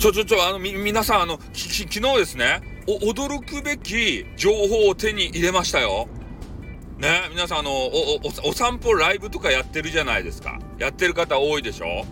[0.00, 6.08] ちょちょちょ、あの、み、皆さん、あの、き、き、昨日ですね、お、驚くべき情報を手に入れましたよ。
[6.96, 8.14] ね、皆さん、あの、お、
[8.46, 10.58] お、お散歩ライブとかやってるじゃないですか。
[10.78, 12.06] やってる方多いでしょ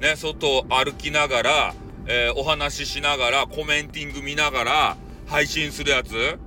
[0.00, 1.74] ね、外歩きながら、
[2.06, 6.38] えー、お話ししながら、コメンティング見ながら、配信するやつ。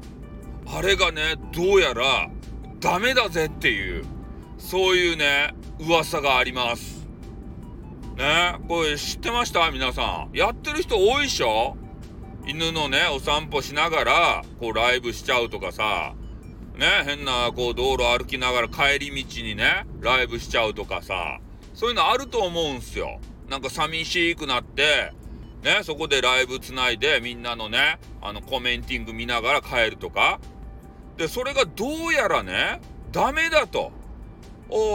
[0.66, 2.28] あれがね、どうやら、
[2.80, 4.04] ダメだぜっていう、
[4.58, 7.01] そういうね、噂があります。
[8.16, 9.72] ねこれ知ってました？
[9.72, 10.36] 皆さん。
[10.36, 11.78] やってる人多いでしょ？
[12.46, 16.14] 犬のね、お散歩しながら、こうライブしちゃうとかさ、
[16.76, 21.40] ね、変なこう道路歩きながら帰り道にね、ライブしちゃうとかさ、
[21.74, 23.20] そういうのあると思うんすよ。
[23.48, 25.14] なんか寂しくなって、
[25.62, 30.40] ね、そこでライブつないでみんなのね、あのコメンティング見ながら帰るとか。
[31.18, 32.82] で、それがどうやらね、
[33.12, 33.92] ダメだと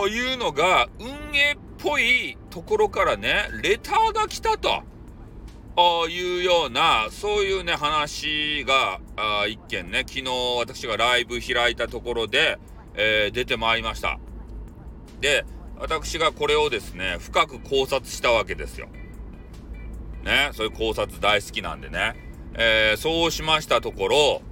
[0.09, 1.07] いうのが運
[1.37, 1.57] 営
[1.87, 4.83] ぽいところからね、レターが来たと。
[6.09, 10.25] いうような、そういうね、話が、あ一件ね、昨日
[10.59, 12.59] 私がライブ開いたところで、
[12.95, 14.19] えー、出てまいりました。
[15.21, 15.45] で、
[15.79, 18.89] 私がこれをですね、深く考察したわけですよ。
[20.25, 22.15] ね、そういう考察大好きなんでね。
[22.55, 24.43] えー、そうしましたところ、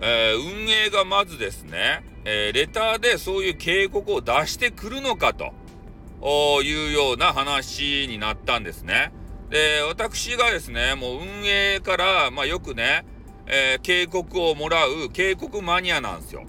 [0.00, 5.52] えー、運営がまずですね、え、レターでそういう警告を出してくるのかと
[6.22, 9.12] いうような話になったんですね。
[9.50, 13.04] で、私がですね、もう運営から、まあ、よくね、
[13.46, 16.44] えー、警告をもらう警告マニアなんですよ。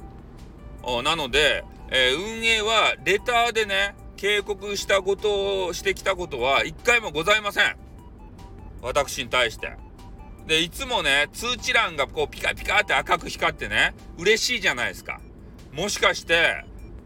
[1.04, 7.76] なので、えー、運営はレターでね、警告したことをしてきたことは一回もございません。
[8.82, 9.78] 私に対して。
[10.48, 15.22] で、いつもね、通知欄がこうピカピカって赤く光ってね、嬉しいじゃないですか。
[15.72, 16.66] もしかして、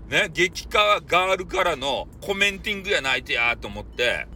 [0.10, 4.28] ね、激化ガールからのコメンティングやないとやと思って、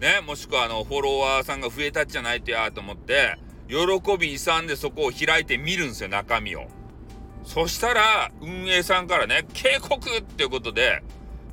[0.00, 3.36] ね、もしくはあの、フォロワーさんが増えたっじゃないとやと思って、
[3.68, 3.76] 喜
[4.18, 6.68] び勇んでそこを開いてみるんですよ、中身を。
[7.44, 11.02] そしたら、運営さんからね、警告っていうことで、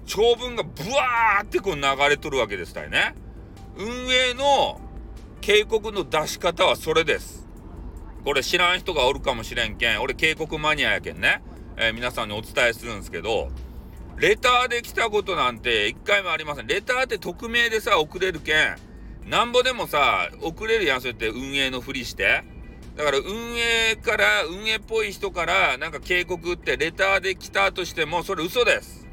[0.05, 3.15] 長文がブワーってこう流れとるわけですたいね。
[3.77, 4.81] 運営の
[5.41, 7.47] 警告の出し方はそれです。
[8.25, 11.41] これ知らん人がおるかもしれんけん、俺警告マニアやけんね、
[11.81, 13.49] えー、皆さんにお伝えするんですけど、
[14.17, 16.67] レターで来たことなんて一回もありません。
[16.67, 18.75] レターって匿名でさ、送れるけん、
[19.29, 22.43] なんぼでもさ、送れるやん、そうやって運営のふりして。
[22.97, 29.07] だから運営から、運営っぽい人からなんか警告ってレターで来たとしても、それ嘘です。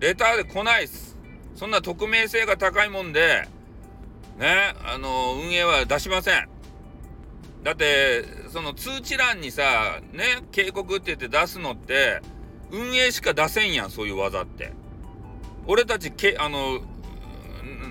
[0.00, 1.18] レターで来ないっす。
[1.54, 3.46] そんな匿名性が高いもんで、
[4.38, 6.48] ね、あの、運営は出しません。
[7.62, 12.20] だって、その通知欄にさ、ね、警告って言って出すのって、
[12.70, 14.72] 運営しか出せんやん、そういう技って。
[15.66, 16.80] 俺たち、け、あの、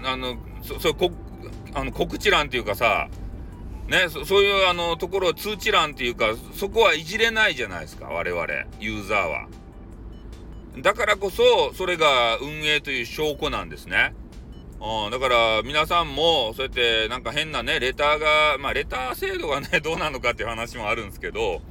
[0.06, 1.12] あの、そ、そこ、
[1.74, 3.10] あの、告知欄っていうかさ、
[3.90, 8.46] ね、そそういうあのところ通知欄っていうかそこはいじれないじゃないですか我々
[8.80, 9.48] ユーザーは
[10.78, 14.14] だからこそそれが運営という証拠なんですね
[14.82, 21.62] うん、だから皆さんもそうやってなんか変なねレターがまあレター制度がね どうなのかっていう話もあるんですけど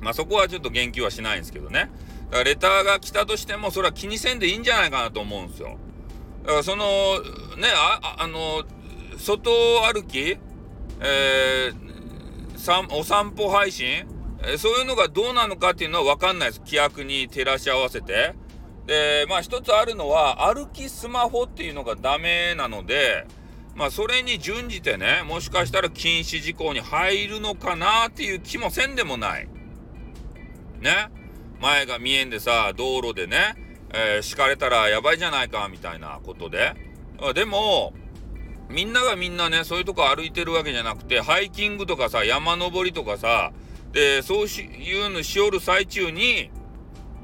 [0.00, 1.90] まあそこはちょっと言及はしないんですけどね。
[2.30, 5.78] だからレターが来たとしてもそれは気にせんでいいんじゃないかなと思うんですよ。
[6.44, 7.20] だからその
[7.56, 8.64] ねああの
[9.18, 9.50] 外
[9.92, 10.38] 歩き
[11.00, 14.06] えー、お散歩配信、
[14.40, 16.60] えー、そういうのがどうなのかっていうのは分かんないです。
[16.60, 18.34] 規約に照らし合わせて。
[18.86, 23.26] で、まあ一つあるのは、歩きスマホっていうのがダメなので、
[23.74, 29.48] まあそれに準じてね、もしかしたら禁止事項に入るのかなっていう気もせんでもない。
[30.80, 31.10] ね。
[31.60, 33.54] 前が見えんでさ、道路でね、
[33.92, 36.74] えー、敷かれたらやばいじゃないか、みたいなことで。
[37.34, 37.94] でも、
[38.68, 43.52] みんながみんなね、そういうとこ歩いてるわけじゃなくて、ハイキングとかさ、山登りとかさ、
[43.92, 46.50] で、そういうのしおる最中に、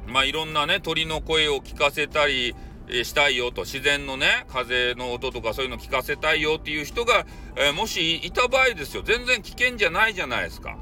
[0.07, 2.55] まあいろんなね鳥の声を聞かせたり
[2.89, 9.03] したいよと自然のね風の音とかそういうの聞かせたいよっていう人が、えー、もしいた場合ですよ。
[9.03, 10.77] 全然危険じゃないじゃないですか。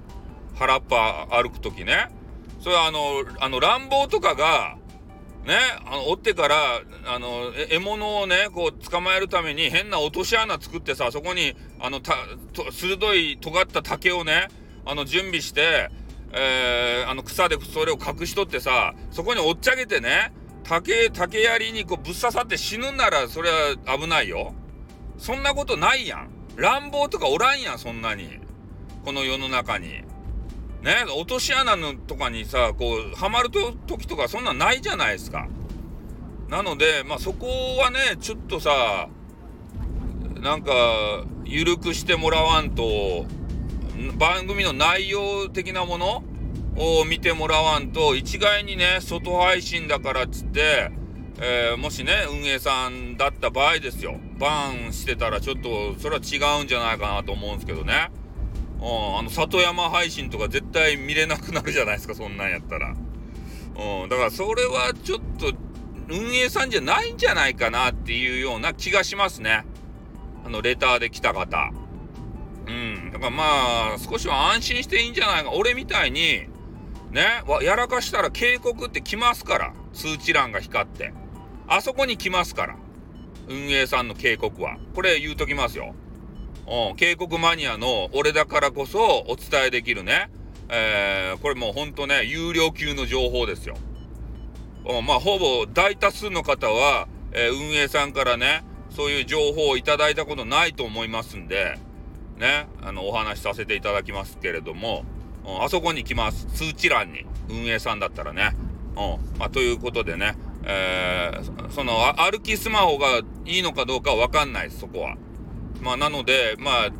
[0.54, 2.08] 原っぱ歩く時ね。
[2.60, 4.76] それはあのあの乱暴とかが
[5.46, 5.56] ね
[5.86, 6.56] あの追ってから
[7.06, 12.14] あの獲物をねこう捕まえるために変な落とし穴作ってさそこにあのた
[12.70, 14.48] 鋭い尖った竹をね
[14.84, 15.90] あの準備して
[16.32, 20.32] えー、あの草でそれを隠しとってさそこにおっちゃげてね
[20.62, 24.54] 竹竹槍にこうぶっ刺さって死ぬんならそれは危ないよ。
[25.18, 26.30] そんなことないやん。
[26.56, 28.38] 乱暴とかおらんやんそんなに。
[29.04, 29.88] この世の中に。
[30.82, 35.48] ね落とし穴のとかにさこうはまると時とかそんなんないじゃないですか。
[36.48, 37.46] なのでまあそこ
[37.78, 39.08] はねちょっとさ
[40.40, 40.72] なんか
[41.44, 43.26] 緩くしてもらわんと
[44.18, 46.24] 番組の内容的なもの
[46.76, 50.90] を見てもらわんと一概にね外配信だからっつって、
[51.40, 58.10] えー、もしね運営さんだった場合ですよバーンしてたらちょっとそれは違うんじゃないかなと思うんですけどね。
[58.80, 62.94] うん、あの里山配信とか絶対見れなくなるじゃないですかそんなんやったら。
[63.76, 65.52] うん、だからそれはちょっと
[66.08, 69.64] 運営さんじゃないんじゃないかなっていうような気がしますね。
[70.44, 71.70] あのレターで来た方。
[73.12, 73.44] だからま
[73.94, 75.52] あ少しは安心していいんじゃないか。
[75.52, 76.46] 俺みたいに
[77.10, 79.72] ね、やらかしたら警告って来ますから。
[79.92, 81.12] 通知欄が光って。
[81.66, 82.76] あそこに来ますから。
[83.48, 84.78] 運営さんの警告は。
[84.94, 85.94] これ言うときますよ。
[86.68, 90.30] うん、警告マニアの俺だからこそお伝えできるね。
[90.68, 93.76] えー、これもうほんとね、有料級の情報ですよ。
[94.86, 101.76] うん、まあ、ほぼ大多数の方は、えー、運営さんからね、そういう情報をいただいたことないと思いますんで、
[102.40, 105.04] ね、あの、お話しさせていただきますけれども、
[105.44, 106.46] うん、あそこに来ます。
[106.46, 107.24] 通知欄に。
[107.48, 108.56] 運営さんだったらね。
[108.96, 109.38] うん。
[109.38, 115.16] まあ、ということでね、えー、その、歩きスマホがいいのかどうかわかんないです、そこは。
[115.80, 116.90] まあ、なので、まあ、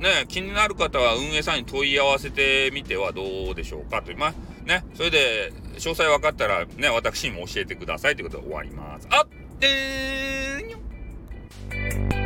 [0.00, 3.22] ね、気になる方は運営さんに問い合わせてみてはど
[3.52, 4.16] うでしょうかと。
[4.16, 4.34] まあ、
[4.66, 9.06] ね、それで、詳細分かったらね、私にも教えてくださいということで終わります。
[9.10, 9.28] あっ、
[9.60, 12.19] えーにょ